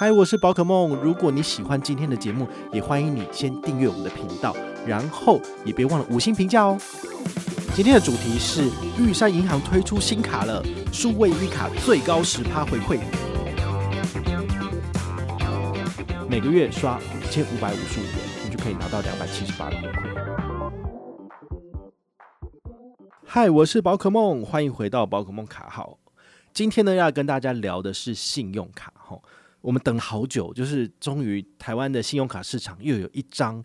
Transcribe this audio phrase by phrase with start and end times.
[0.00, 0.96] 嗨，我是宝可梦。
[1.02, 6.78] 如果你喜欢今天的节目，也欢迎你先订阅我们的频道，然后也别忘了五星评价哦。
[7.74, 12.98] 今天的主题是玉山银行推出新卡了，数位一卡最高十趴回馈，
[16.30, 20.72] 每个月刷五千五百五十五元，你就可以拿到两百七十八的回馈。
[23.26, 25.98] 嗨，我是宝可梦，欢迎回到宝可梦卡号。
[26.54, 29.22] 今天呢，要跟大家聊的是信用卡，吼。
[29.60, 33.62] 我们等了好久，就是终于台湾的信用卡市场又有一张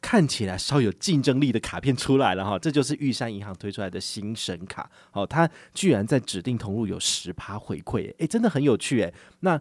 [0.00, 9.12] 看起来稍有竞争力的卡片出来了哈，这就是玉山银行推出来的新神卡，好，它居然在指定通路有十趴回馈，诶，真的很有趣诶。
[9.40, 9.60] 那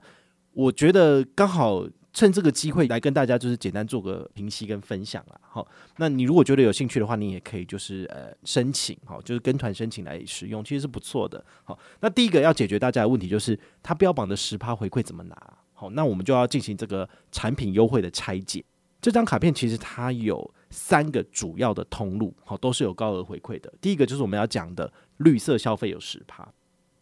[0.52, 11.43] 我觉得刚好趁这个机会来跟大家就是简单做个评析跟分享了，好，那你如果觉得有兴趣的话，你也可以就是呃申请，好，就是跟团申请来使用，其实是不错的。
[11.63, 15.36] 好，那第一个要解决大家的问题就是它标榜的十趴回馈怎么拿？
[15.84, 18.64] 好，那我们就要进行这个产品优惠的拆解。
[19.02, 23.73] 这张卡片其实它有三个主要的通路，好，都是有高额回馈的。
[23.81, 26.48] 第一个就是我们要讲的绿色消费有十趴，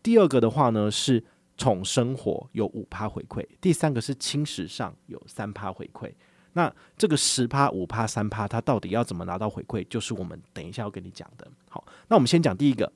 [0.02, 1.24] 第二个的话呢是
[1.58, 6.12] 宠生活有五趴回馈，第三个是轻时尚有三趴回馈。
[6.54, 9.86] 那这个十趴、五趴、三趴，它到底要怎么拿到回馈？
[9.88, 11.48] 就是我们等一下要跟你讲的。
[11.70, 12.92] 好，那我们先讲第一个，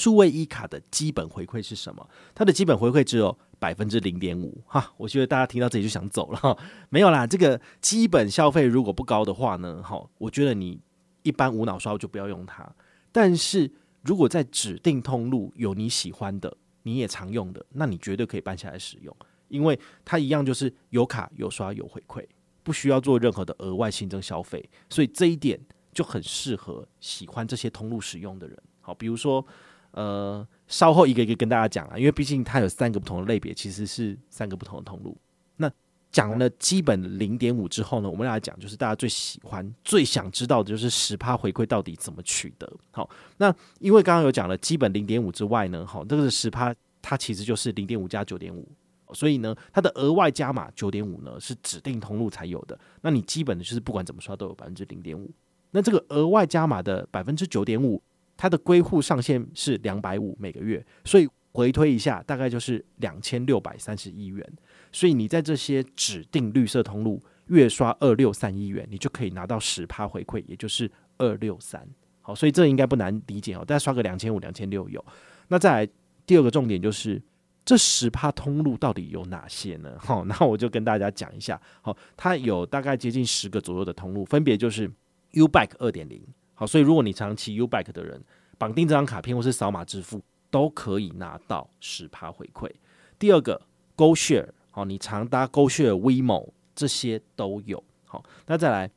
[0.00, 2.08] 数位一卡的基本回馈是什么？
[2.34, 3.36] 它的基本回馈只有。
[3.60, 6.56] 百分之零点五哈，我觉得大家听到这里就想走了哈，
[6.88, 10.80] 没有啦，这个基本消费如果不高的话呢，哈，我觉得你
[11.24, 12.66] 一般无脑刷就不要用它。
[13.12, 19.14] 但是如果在指定通路有你喜欢的，你也常用的，那你绝对可以办下来使用，
[19.48, 22.26] 因为它一样就是有卡有刷有回馈，
[22.62, 25.60] 不需要做任何的额外新增消费，所以这一点
[25.92, 28.58] 就很适合喜欢这些通路使用的人。
[28.80, 29.46] 好，比如说。
[29.92, 35.16] 呃，稍后一个一个跟大家讲啊，因为毕竟它有三个不同的类别，其实是三个不同的通路。
[35.56, 35.68] 那
[36.12, 42.72] 讲了基本零点五之后呢，我们来讲就是大家最喜欢、最想知道的就是十趴回馈到底怎么取得。
[42.92, 48.68] 好，那因为刚刚有讲了基本零点五之外呢，好，这个是十趴，它其实就是零点五加九点五，
[49.12, 52.78] 所以呢，它的额外加码九点五呢是指定通路才有的。
[53.02, 55.30] 那你基本的就是不管怎么刷都有百分之零点五。
[55.72, 58.00] 那这个额外加码的百分之九点五。
[58.40, 64.50] 它的归户上限是两百五每个月，所以回推一下，大概就是两千六百三十一元。
[64.90, 71.86] 所以你在这些指定绿色通路月刷二六三一元，你就可以拿到十趴回馈，也就是二六三。
[72.22, 73.58] 好，所以这应该不难理解哦。
[73.58, 75.04] 大家刷个两千五、两千六有。
[75.48, 75.92] 那再来
[76.24, 77.20] 第二个重点就是
[77.62, 79.96] 这十趴通路到底有哪些呢？
[80.00, 81.60] 好，那我就跟大家讲一下。
[81.82, 84.90] 好，它有大概接近十个左右的通路，分别就是
[85.32, 86.24] U-Bike 二点零。
[86.60, 88.22] 好，所以如果你长期 U-Bike 的人，
[88.58, 92.70] 绑定这张卡片或是扫码支付，都可以拿到十趴回馈。
[93.18, 93.62] 第二个
[93.96, 97.82] ，GoShare，好，你常搭 GoShare、WeMo 这些都有。
[98.04, 98.90] 好，那再来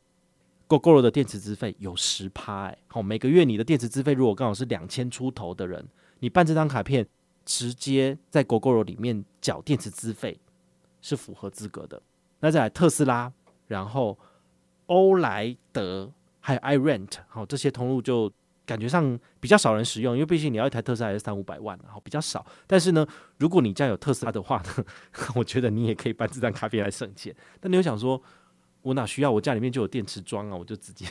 [0.67, 5.87] ，Gogoro 的电池资费有十趴，哎，好，每个月你的电池资费如果刚好是两千出头的人，
[6.19, 7.07] 你办这张卡片，
[7.45, 10.37] 直接在 Gogoro 里面缴电池资费
[11.01, 12.01] 是符合资格的。
[12.41, 13.31] 那再来特斯拉，
[13.67, 14.19] 然后
[14.87, 16.11] 欧莱德。
[16.45, 18.29] 还有 iRent，好，这些通路就
[18.65, 22.45] 感觉上比较少人使用，因为毕竟你要一台特斯拉还是三五百万，好比较少。
[22.67, 24.85] 但是呢，如果你家有特斯拉的话呢，
[25.35, 27.33] 我觉得你也可以办这张卡片来省钱。
[27.61, 28.21] 但你又想说，
[28.81, 29.31] 我哪需要？
[29.31, 31.05] 我家里面就有电池装啊，我就直接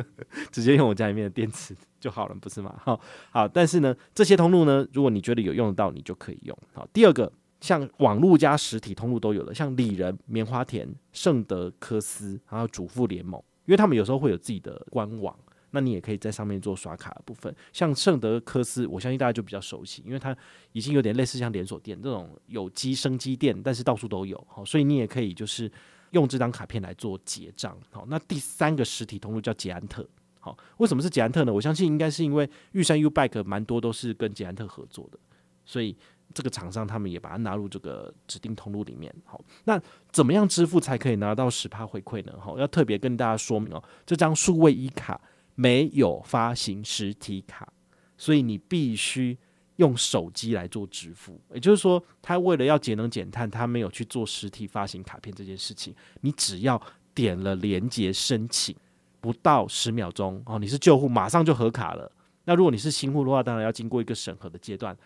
[0.50, 2.74] 直接用我家里面的电池就好了，不是吗？
[2.82, 2.98] 好，
[3.30, 3.46] 好。
[3.46, 6.56] 但是呢，这些通路呢，如果你觉得有用得到，你就可以用。
[6.72, 7.30] 好，第二个，
[7.60, 13.42] 像网络加实体通路都有的，像里仁、棉花田、圣德科斯，还有主妇联盟。
[13.66, 15.38] 因为他们有时候会有自己的官网，
[15.70, 17.54] 那你也可以在上面做刷卡的部分。
[17.72, 20.36] 像圣德科斯，我相信大家就比较熟悉，因为它
[20.72, 25.70] 已经有点类似像连锁店这种有机生机店，但是到处都有，好，所以你也可以就是
[26.10, 27.78] 用这张卡片来做结账。
[27.90, 30.04] 好，那第三个实体通路叫捷安特，
[30.40, 31.52] 好，为什么是捷安特呢？
[31.52, 35.18] 我相信应该是因为玉山 U-Bike 蛮多都是跟捷安特合作的，
[35.64, 35.96] 所以。
[36.32, 39.14] 这个厂商他们也把它纳入这个指定通路里面。
[39.24, 39.80] 好，那
[40.10, 42.32] 怎么样支付才可以拿到十趴回馈呢？
[42.40, 45.20] 好，要特别跟大家说明哦，这张数位一卡
[45.54, 47.72] 没有发行实体卡，
[48.16, 49.36] 所以你必须
[49.76, 55.94] 用手机来做支付，也就是说，他为了要节能减碳，他没有去做实体发行卡片这件事情。
[56.20, 56.80] 你只要
[57.14, 58.76] 点了连接申请，
[59.20, 62.10] 不到十秒钟哦，你是旧户，马上就核卡了。
[62.44, 64.96] 那如果你是新户的话，当然要经过一个审核的阶段。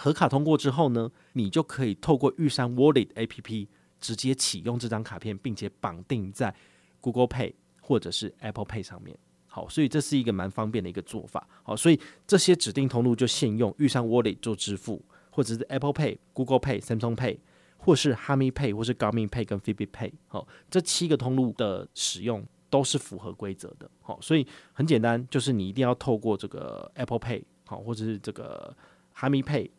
[0.00, 3.66] 核卡通过之后呢，你就可以透过玉山 Wallet APP
[4.00, 6.54] 直接启用这张卡片，并且绑定在
[7.00, 9.18] Google Pay 或者是 Apple Pay 上面。
[9.48, 11.44] 好，所以这是一个蛮方便的一个做法。
[11.64, 11.98] 好，所以
[12.28, 17.38] 这些指定通路就限用玉山 Wallet 做支付，或者是 Apple Pay、Google Pay、Samsung Pay，
[17.78, 20.12] 或是 Hami Pay，或是 Garmin Pay 跟 Fitbit Pay。
[20.28, 23.90] 好，这七个通路的使用都是符合规则的。
[24.00, 28.76] 好，所以很简单，就是你一定要透过这个 Apple Pay，好，或者是这个
[29.16, 29.70] Hami Pay，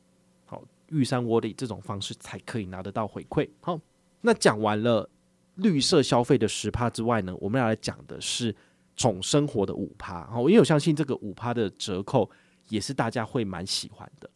[0.92, 3.50] 玉山 Wallet 这种方式才可以拿得到回馈。
[3.62, 3.80] 好，
[4.22, 5.10] 那讲完了
[5.56, 8.56] 绿色消费的十趴之外呢，我们要来讲的是。
[9.02, 12.30] 宠生活的五趴，好，因为我相信这个五趴的折扣
[12.68, 14.30] 也是大家会蛮喜欢的。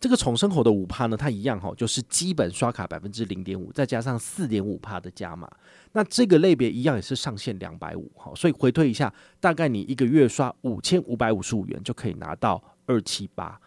[0.00, 5.46] 这个宠生活的五趴呢，它一样哈，就是基本刷卡百分之零点五，再加上四点五趴的加码。
[5.92, 13.60] 那这个类别一样也是上限两百五，哈，所以回推一下，大概你一个月刷五千五百五十五元就可以拿到二七八。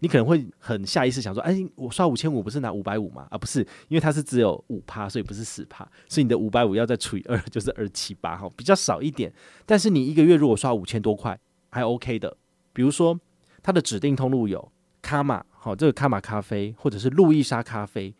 [0.00, 3.26] 你可能会很下意识想说，哎，我刷五千五不是拿五百五吗？
[3.30, 9.32] 啊，不是，因为它是只有五趴，所以不是十趴，所以你的五百五要再除以二，就是二七八，哈，比较少一点。
[9.66, 11.38] 但是你一个月如果刷五千多块，
[11.68, 12.36] 还 OK 的。
[12.72, 13.20] 比如说，
[13.62, 18.14] 它的指定通路有卡玛，好，这个卡玛咖啡或者是路易莎咖啡，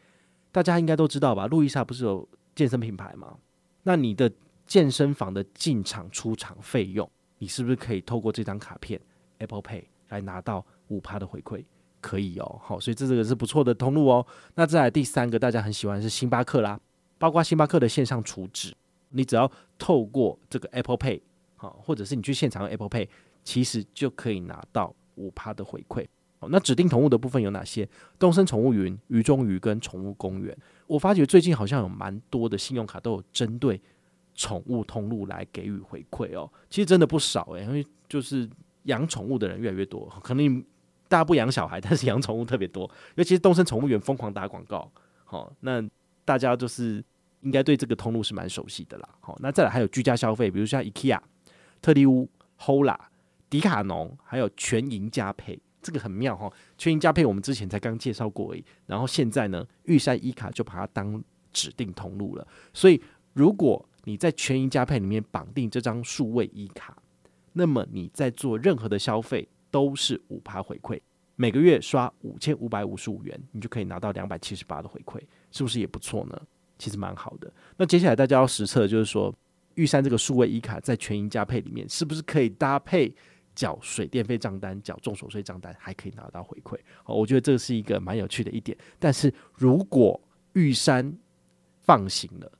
[0.53, 1.47] 大家应该都知道吧？
[1.47, 3.37] 路易莎不是有健身品牌吗？
[3.85, 4.31] 那你的
[4.67, 9.01] 健身房的进场出场费用，你是不是可以透过这张卡片
[9.39, 10.67] Apple Pay 来拿到？
[10.91, 11.65] 五趴的回馈
[12.01, 14.27] 可以哦，好，所以这这个是不错的通路哦。
[14.55, 16.79] 那再来第三个，大家很喜欢是星巴克啦，
[17.19, 18.75] 包括星巴克的线上储值，
[19.11, 21.21] 你只要透过这个 Apple Pay，
[21.57, 23.07] 好，或者是你去现场用 Apple Pay，
[23.45, 26.07] 其实就可以拿到五趴的回馈。
[26.39, 27.87] 好，那指定宠物的部分有哪些？
[28.19, 30.57] 东森宠物云、鱼中鱼跟宠物公园。
[30.87, 33.79] 我发觉最近好像有蛮多的信用卡都有针对
[34.35, 36.51] 宠物通路来给予回馈哦。
[36.71, 38.49] 其实真的不少诶，因为就是
[38.85, 40.65] 养宠物的人越来越多，可能。
[41.11, 44.89] 大家不养小孩， 但是养宠物特别多，尤其是东森宠物园疯狂打广告，
[45.25, 45.83] 好，那
[46.25, 47.05] 大家就是
[47.41, 49.09] 应该对这个通路是蛮熟悉的啦。
[49.19, 51.19] 好，那再来还有居家消费，比如像 IKEA、
[51.83, 52.31] 特利屋、
[52.61, 52.97] Hola、
[53.51, 56.49] 迪卡侬，还有全银加配，这个很妙哈。
[56.79, 61.21] 全银加配我们之前才刚介绍过而已，然后现在呢，玉山一卡就把它当
[61.53, 62.47] 指定通路了。
[62.73, 63.03] 所以
[63.33, 66.97] 如果你在全银加配里面绑定这张数位一卡，
[67.55, 69.49] 那么你在做任何的消费。
[69.71, 71.01] 都是五趴回馈，
[71.37, 75.21] 每个月刷五千五百五十五元，你就可以拿到两百七十八的回馈，
[75.51, 76.41] 是不是也不错呢？
[76.79, 77.53] 其实蛮好的。
[77.77, 79.35] 那接下来大家要实测，就是说
[79.75, 83.15] 玉山这个数位一卡在全银加配里面，是不是可以搭配
[83.55, 86.79] 缴水电费账单、缴重手税账单，还可以拿到回馈？
[87.05, 88.77] 好，我觉得这是一个蛮有趣的一点。
[88.99, 90.21] 但是如果
[90.55, 91.17] 玉山
[91.83, 92.51] 放行了，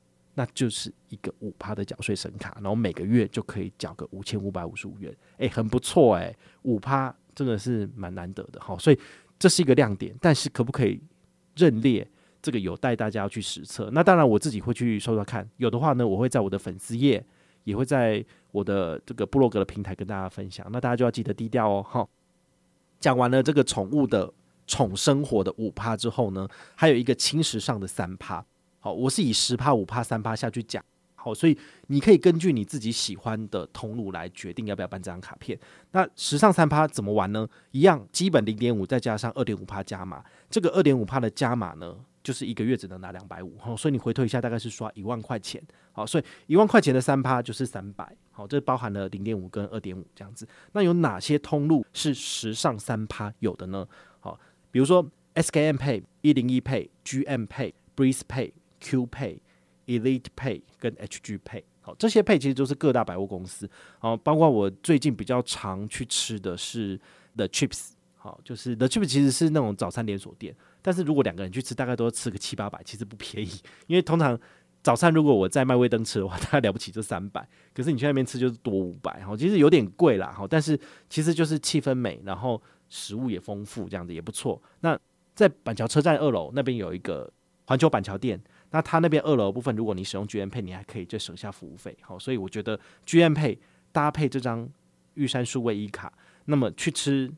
[0.41, 8.99] 那就是一个五趴的缴税神卡，然后每个月就可以缴个五千五百五十五元，哎、欸，很不错哎、欸，五趴真的是蛮难得的哈，所以
[9.37, 10.15] 这是一个亮点。
[10.19, 10.99] 但是可不可以
[11.55, 12.09] 认列，
[12.41, 13.91] 这个有待大家要去实测。
[13.93, 17.23] 那当然我自己会去搜搜看，有的话呢，我会在我的粉丝页，
[17.63, 20.65] 也会在我的这个部落格的平台跟大家分享。
[20.71, 21.85] 那大家就要记得低调哦。
[21.87, 22.09] 好，
[22.99, 24.33] 讲完了这个宠物的
[24.65, 28.43] 宠生活的五趴之后呢，还有一个轻时尚的三趴。
[28.81, 30.83] 好，我是以十趴、五趴、三趴下去讲。
[31.13, 35.55] 好，所以你可以根据你自己喜欢的通路来决定要不要办这张卡片。
[35.91, 37.47] 那时尚三趴怎么玩呢？
[37.69, 40.23] 一样，基本零点五再加上二点五趴加码。
[40.49, 43.55] 这个二点五趴的加码呢，就是一个月只能拿两百五。
[43.59, 45.61] 好，所以你回推一下，大概是刷一万块钱。
[45.91, 48.17] 好，所以一万块钱的三趴就是三百。
[48.31, 50.47] 好，这包含了零点五跟二点五这样子。
[50.71, 53.87] 那有哪些通路是时尚三趴有的呢？
[54.19, 54.39] 好，
[54.71, 58.53] 比如说 SKM Pay、一零一 Pay、GM Pay、Breeze Pay。
[58.81, 59.39] Q Pay、
[59.85, 63.69] Elite Pay 跟 HG Pay，好，这些 Pay 其实都是各大百货公司，
[63.99, 66.99] 好，包括我最近比较常去吃的是
[67.35, 73.49] The Chips，好，就是 The Chips 其实是那种早餐连锁店，但是如果两个人去吃，大概都要吃个七八百，其实不便宜，
[73.87, 74.39] 因为通常
[74.83, 84.61] 早餐如果我在麦味登吃的话，大概了不起就三百，可是你去那边吃就是多五百，好，其实有点贵啦，好，但是其实就是气氛美，然后食物也丰富，这样子也不错。
[84.81, 84.97] 那
[85.33, 87.31] 在板桥车站二楼那边有一个
[87.65, 88.41] 环球板桥店。
[88.71, 91.95] 那他那边二楼部分，如果你使用 gmpa 你还可以再省下服务费。
[92.01, 93.57] 好，所以我觉得 gmpa
[93.91, 94.67] 搭配这张
[95.13, 96.11] 玉山数位一卡，
[96.45, 97.31] 那么去吃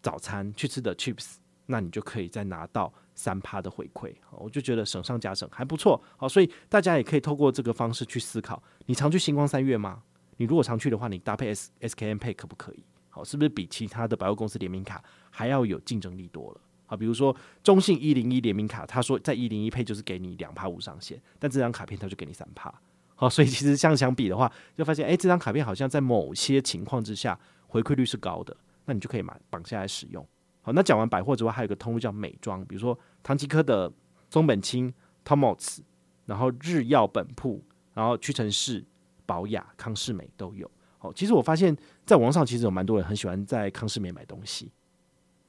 [0.00, 1.34] 早餐，去吃的 Chips，
[1.66, 4.14] 那你就可以再拿到三趴的回馈。
[4.22, 6.00] 好，我就觉得省上加省，还不错。
[6.16, 10.02] 好，所以大家也可以透过这个方式去思考：你常去星光三月吗？
[10.36, 12.84] 你如果常去的话，你搭配 S SKM Pay 可不可以？
[13.08, 16.60] 好，是不是比其他的百货公司联名卡还要有竞争力多了？
[16.86, 22.72] 好，比如说中信一零一联名卡，他说在一零一配就是给你两趴无上限，但这张卡片他就给你三趴。
[23.14, 27.38] 好，所以其实相相比的话，就发现哎、这张卡片好像在某些情况之下
[27.68, 30.26] 回馈率是高的，那你就可以买绑下来使用。
[30.62, 33.92] 好，那讲完百货之外，还有一个通路叫美妆，比如说唐吉诃德、
[34.30, 34.92] 松本清、
[35.24, 35.78] Tomots，
[36.26, 37.62] 然后日耀本铺，
[37.94, 38.84] 然后屈臣氏、
[39.24, 40.70] 宝雅、康是美都有。
[40.98, 44.72] 好，其实我发现在网上其实有蛮多人很喜欢在康是美买东西。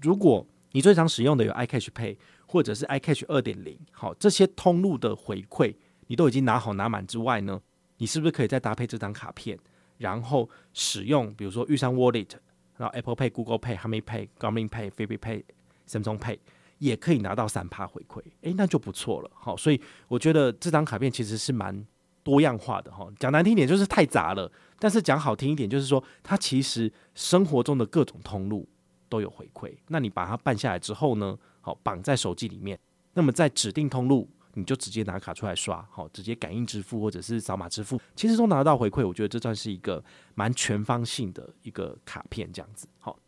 [0.01, 5.73] 如果你最常使用的有 iCash Pay 或者是 iCash 二点零，好，这些通路的回馈。
[6.07, 7.61] 你都已经拿好拿满之外呢，
[7.97, 9.57] 你是不是可以再搭配这张卡片，
[9.99, 12.31] 然后使用，比如说玉山 Wallet，
[12.75, 15.43] 然后 Apple Pay、Google Pay、Harmony Pay、Garmin Pay、f i b i Pay、
[15.87, 16.39] Samsung Pay，
[16.79, 19.31] 也可以拿到三趴回馈，诶，那就不错了。
[19.33, 19.79] 好，所以
[20.09, 21.87] 我觉得这张卡片其实是蛮
[22.21, 23.07] 多样化的哈。
[23.17, 28.67] 讲难听点就是太杂了，但是讲好听一点就是说，它其实生活中的各种通路
[29.09, 29.73] 都有回馈。
[29.87, 32.79] 那你把它办下来之后呢，好，绑在手机里面，
[33.13, 34.29] 那么在指定通路。
[34.57, 39.05] 你就直接拿卡出来刷，好，直接感应支付或者是扫码支付，其实都拿到回馈。
[39.05, 40.01] 我觉得这算是一个
[40.33, 42.87] 蛮全方性的一个卡片，这样子。
[42.97, 43.19] 好，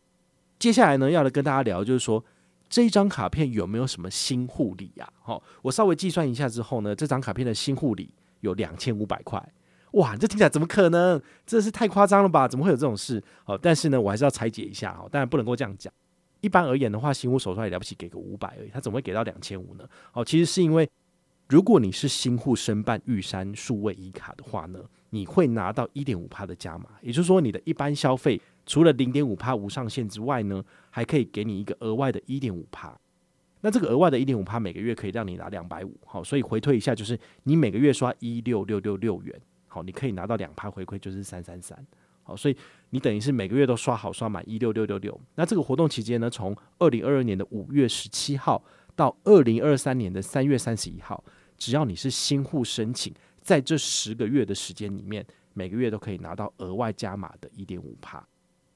[0.58, 2.24] 接下来呢，要来跟大家聊，就是说
[2.70, 5.06] 这一张卡片有没有什么新护理呀？
[5.20, 9.46] 好，我稍微计算一下之后呢，这张卡片的新护理有两千五百块。
[9.92, 11.20] 哇，这听起来怎么可能？
[11.46, 12.46] 真的是太夸张了吧？
[12.46, 13.22] 怎么会有这种事？
[13.44, 14.94] 好，但是呢，我还是要拆解一下。
[14.94, 15.92] 好，当然不能够这样讲。
[16.40, 19.84] 一般而言的话，新户手刷也了不起，给个五百而已，他怎么会给到两千五呢？
[20.12, 20.88] 好，其实是因为。
[21.50, 24.78] 如果你是新户申办玉山数位一卡的话呢，
[25.08, 32.94] 你会拿到一点五趴的加码，也就是说，你的一般消费除了零点五趴无上限之外呢，还可以给你一个额外的一点五趴。
[33.62, 39.40] 那这个额外的一点五趴每个月可以让你拿两百五，好，所以回推一下，就是你每个月刷一六六六六元，
[39.82, 41.78] 你可以拿到两趴回馈，就是三三三，
[42.22, 42.56] 好，所以
[42.90, 45.20] 你等于是每个月都刷好刷满一六六六六。
[45.34, 48.62] 那这个活动期间呢，从二零二二年的五月十七号
[48.94, 51.22] 到二零二三年的三月三十一号。
[51.56, 58.24] 只要你是新户申请，在这十个月的时间里面，每个月都可以拿到额外加码的一点五趴，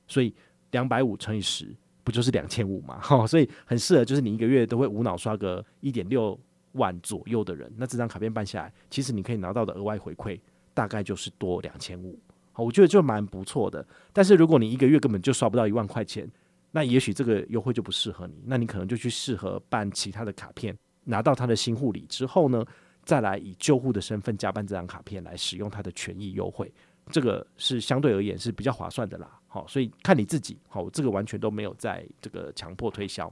[0.09, 0.35] 所以
[0.73, 2.99] 两百五乘以十，不就是两千五吗？
[3.01, 6.37] 哈，所以很适合，就是你一个月都会无脑刷个一点六
[6.73, 10.41] 万左右的人，那这张卡片办下来，其实你可以拿到的额外回馈
[10.75, 12.19] 大概就是多两千五，
[12.53, 13.87] 好，我觉得就蛮不错的。
[14.13, 16.31] 但是如果你一个月根本就刷不到一万块钱，
[16.71, 20.77] 那也许这个优惠就不适合你，那你可能就去适合办其他的卡片。
[21.05, 22.65] 拿到他的新护理之后呢，
[23.05, 26.73] 再来以旧户的身份加办这张卡片来使用他的权益优惠，
[27.11, 29.39] 这个是相对而言是比较划算的啦。
[29.49, 30.57] 好，所以看你自己。
[30.69, 33.31] 好，这个完全都没有在这个强迫推销。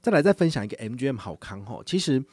[0.00, 2.24] 再来再分享一个 MGM 好康哈，其实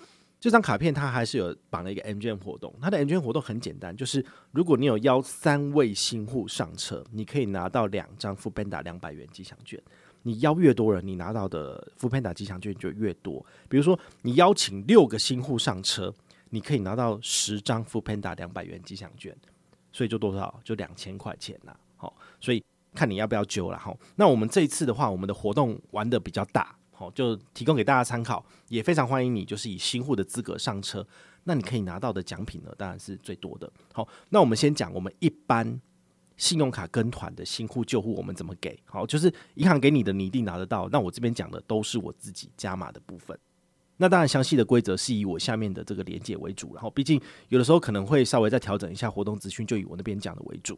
[0.42, 2.74] 这张卡片它还是有绑了一个 MGM 活动。
[2.82, 9.80] 它的 MGM 活动很简单，就是如果你有邀三位新户上车，你可以拿到两张 Foodpanda 两百元吉祥券。
[10.24, 13.46] 你邀越多人，你拿到的 Foodpanda 吉祥券就越多。
[13.70, 16.12] 比如说，你邀请六个新户上车，
[16.50, 19.38] 你可以拿到十张 Foodpanda 两百元吉祥券，
[19.92, 20.60] 所以就多少？
[20.64, 21.72] 就两千块钱呐。
[21.98, 22.64] 好，所以
[22.96, 23.96] 看你要不要揪了哈。
[24.16, 31.06] 那我们这一次的话，我们的活动玩得比较大，好，就提供给大家参考，也非常欢迎你，就是以新户的资格上车，
[31.44, 33.72] 那你可以拿到的奖品呢，当然是最多的。
[33.92, 35.82] 好，那我们先讲我们一般。
[36.38, 38.76] 信用卡跟团的新户旧户，我们怎么给？
[38.86, 40.90] 好，就是银行给你的，你一定拿得到。
[40.90, 43.38] 那我这边讲的都是我自己加码的部分。
[43.98, 46.74] 那当然，详细的规则是以我下面的这个连结为主。
[46.74, 50.76] 然后，毕竟有的时候可能会稍微再调整一下活动资讯，就以我那边讲的为主。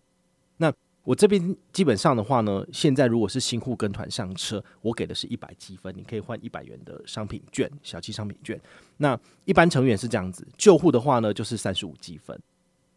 [0.58, 8.60] 那我这边基本上的话呢，现在如果是新户跟团上车，我给的是一百积分，你可以换一百元的商品券，小七商品券。
[8.98, 12.40] 那一般成员是这样子，旧户的话呢，就是三十五积分。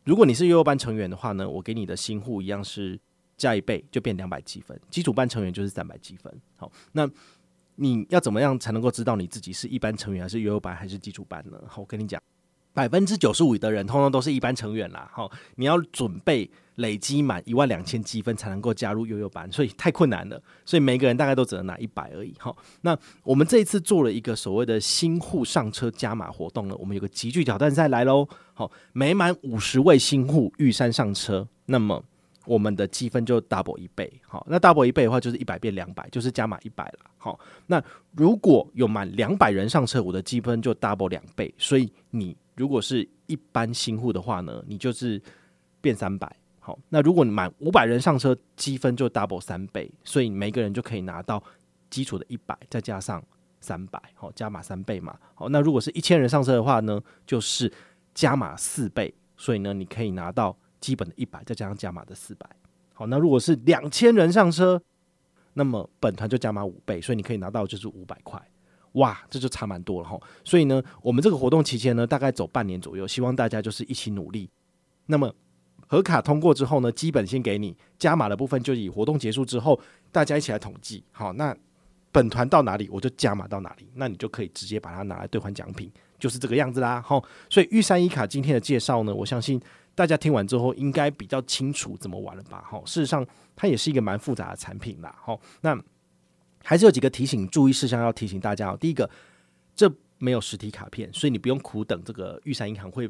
[0.04, 2.96] 如果你是悠悠班成员的话呢，我给你的新户一样是
[3.36, 4.78] 加一倍，就变两百积分。
[4.88, 6.32] 基础班成员就是三百积分。
[6.54, 7.10] 好，那
[7.74, 11.60] 你要怎么样才能够知道你自己是一般成员还是悠悠班还是基础班呢？
[11.66, 12.22] 好，我跟你讲，
[12.76, 15.10] 百分之九十五的人通通都是一般成员啦。
[15.10, 16.50] 好，你要准备。
[16.76, 20.38] 累积满一万两千积分才能够加入悠悠班，所以太困难了。
[20.66, 22.34] 所以每个人大概都只能拿一百而已。
[22.38, 28.28] 好，那我们这一次做了一个所谓的新户上车加码活动呢，我们有个极具挑战赛来喽。
[28.52, 32.04] 好，每满五十位新户玉山上车，那么
[32.44, 34.12] 我们的积分就 double 一倍。
[34.28, 37.10] 好，那 double 一倍的话就是一百变两百，就是加码一百了。
[37.16, 41.54] 好，那如果有满两百人上车，我的积分就 double 两倍。
[41.56, 45.20] 所以你如果是一般新户的话呢，你就是
[45.80, 46.34] 变三百。
[46.58, 51.40] 好，那如果你满五百人上车，积分就 double 三倍，所以每个人就可以拿到
[51.90, 53.22] 基础的一百，再加上
[53.60, 55.16] 三百，好，加码三倍嘛。
[55.34, 57.72] 好，那如果是一千人上车的话呢，就是
[58.14, 62.48] 加码四倍，所以呢，你可以拿到基本的一百，再加上加码的四百。
[62.94, 64.82] 好，那如果是两千人上车，
[65.52, 68.42] 那么本团就加码五倍，所以你可以拿到就是五百块。
[68.96, 70.18] 哇，这就差蛮多了哈。
[70.44, 74.50] 所以呢，我们这个活动期间呢，大概走半年左右，希望大家就是一起努力。
[75.06, 75.32] 那么
[75.86, 79.78] 核卡通过之后呢，基本先给你加码的部分，就以活动结束之后
[80.10, 81.04] 大家一起来统计。
[81.12, 81.56] 好，那
[82.10, 87.00] 本团到哪里，我就加码到哪里，那你就可以直接把它拿来兑换奖品，就是这个样子啦。
[87.00, 89.60] 好，所以玉山一卡今天的介绍呢，我相信
[89.94, 92.64] 大家听完之后应该比较清楚怎么玩了吧？
[92.66, 93.24] 好，事实上
[93.54, 95.14] 它也是一个蛮复杂的产品啦。
[95.20, 95.78] 好，那。
[96.68, 98.76] 还是有几个提醒注意事项要提醒大家哦。
[98.80, 99.08] 第一个，
[99.76, 103.08] 这没有实体卡片，所以你不用苦等这个玉山银行会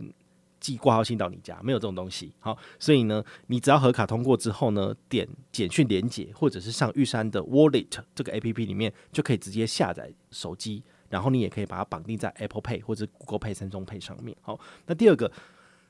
[0.61, 2.35] 寄挂号信到你家，没有这种东西。
[2.39, 14.37] 好，所以呢，你只要核卡通过之后呢，点简讯连结，或者是上玉山的 Wallet 这个 APP 里面，就可以直接下载手机，然后你也可以把它绑定在 Apple Pay 或者 Google Pay、三中 Pay 上面。
[14.43, 15.33] 好，那第二个。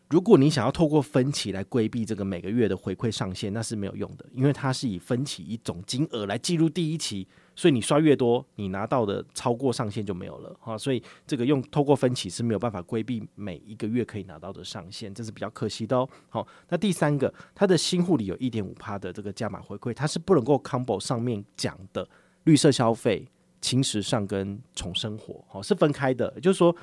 [0.08, 10.78] 如果你想要透过分期来规避这个每个月的回馈上限，那是没有用的，因为它是以分期以总金额来计入第一期，所以你刷越多，你拿到的超过上限就没有了哈。
[10.78, 16.08] 所以这个用透过分期是没有办法规避每一个月可以拿到的上限，这是比较可惜的哦。
[16.28, 22.08] 好，那第三个，它的新护理有一点五趴的这个加码回馈，它是不能够 combo 上面讲的
[22.44, 23.26] 绿色消费、
[23.60, 26.74] 轻时尚跟宠生活，好，是分开的，也就是说。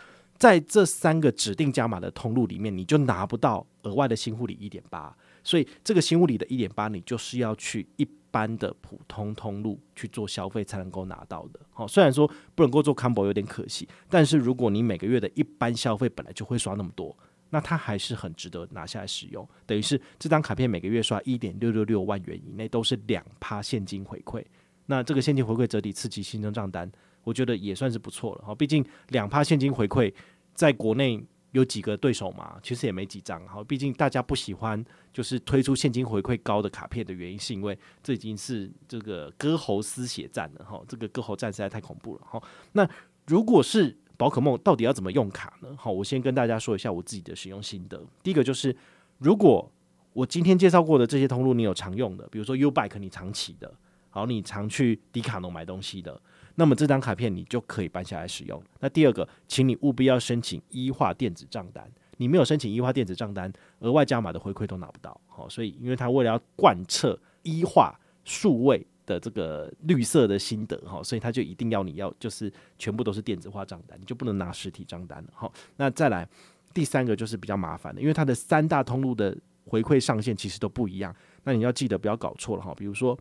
[0.44, 11.62] 在这三个指定加码的通路里面，你就拿不到额外的新户礼一点八，所以这个新户礼的一点八，你就是要去一般的普通通路去做消费才能够拿到的。
[11.72, 17.18] 好，虽然说不能够做 combo 有点可惜，但是如果你每个月的一般消费本来就会刷那么多，
[17.50, 19.48] 那它还是很值得拿下来使用。
[19.66, 24.44] 等于是这张卡片每个月刷一点六六六万元以内都是两趴现金回馈，
[24.88, 26.92] 那这个现金回馈折抵刺激新增账单。
[27.26, 30.14] 我觉得也算是不错了哈，毕竟两趴现金回馈，
[30.54, 32.60] 在国内有几个对手嘛？
[32.64, 33.64] 其实也没几张哈。
[33.64, 40.82] 毕竟大家不喜欢就是推出现金回馈高的卡片的原因，是因为这已经是这个割喉撕血战了哈。
[40.88, 42.42] 这个割喉战实在太恐怖了哈。
[42.72, 42.88] 那
[43.28, 45.70] 如果是宝可梦，到底要怎么用卡呢？
[45.78, 48.04] 好，我先跟大家说一下我自己的使用心得。
[48.22, 48.76] 第一个就是，
[49.18, 49.72] 如果
[50.14, 53.74] 我今天介绍过的这些通路你有常用的，比如说 U Bike 你常骑的，
[54.10, 56.22] 好，你常去迪卡侬买东西的。
[56.56, 58.62] 那么这张卡片你就可以办下来使用。
[58.80, 61.90] 那第二个，请你务必要申请一化电子账单。
[62.18, 65.20] 你没有申请一化电子账单，额外加码的回馈都拿不到。
[65.28, 75.30] 好，所以因为他为了要贯彻一化数位的这个绿色的心得，哈，所以他就一定要你要就是全部都是电子化账单，你就不能拿实体账单了。
[75.34, 76.30] 好，那再来
[76.72, 79.36] 第三个就是比较麻烦的，因为它的三大通路的
[79.66, 81.14] 回馈上限其实都不一样。
[81.44, 83.18] 那你要记得不要搞错了哈，比如说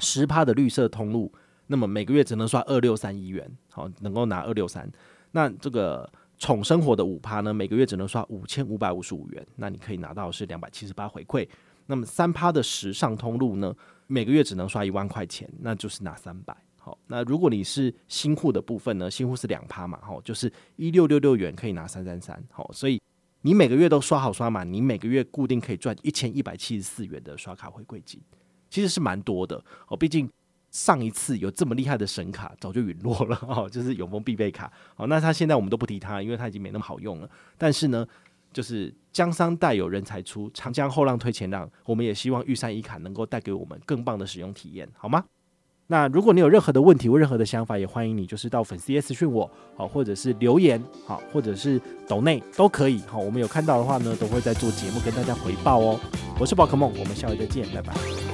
[0.00, 1.32] 十趴的绿色通路。
[1.66, 4.90] 那么每个月只能刷二六三一元，好，能够拿二六三。
[5.30, 11.48] 那这个宠生活的五趴呢，每个月只能刷五千五百五十五元，那你可以拿到是两百七十八回馈。
[11.86, 13.74] 那么三趴的时尚通路呢，
[14.06, 16.56] 每个月只能刷一万块钱，那就是拿三百。
[16.76, 22.42] 好，那如果你是新户的部分呢，新户是两趴嘛，好，就是一六六六元可以拿三三三。
[22.50, 23.00] 好，所以
[23.40, 28.20] 你每个月都刷好刷满，你每个月固定可以赚一千一百七十四元的刷卡回馈金，
[28.68, 30.28] 其实是蛮多的哦，毕竟。
[30.72, 34.72] 上一次有这么厉害的神卡，早就陨落了 哦，就是永丰必备卡。
[34.96, 37.30] 好，那它现在我们都不提它，因为它已经没那么好用了。
[37.56, 38.04] 但是呢，
[38.52, 45.22] 就是江山代有人才出，长江后浪推前浪，我们也希望玉山一卡能够带给我们更棒的使用体验，好吗？
[45.88, 53.00] 那如果你有任何的问题或任何的想法，也欢迎你就是到粉丝页私讯我，好，或者是留言，好，或者是抖内都可以。
[53.00, 56.00] 好，我们有看到的话呢，都会在做节目跟大家回报哦。
[56.40, 58.31] 我是宝可梦，我们下回再见，拜拜。